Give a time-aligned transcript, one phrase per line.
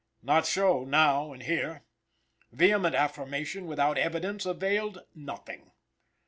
[0.23, 1.83] Not so now and here.
[2.51, 5.73] Vehement affirmation without evidence availed nothing.